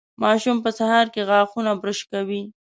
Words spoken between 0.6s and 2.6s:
په سهار کې غاښونه برش کوي.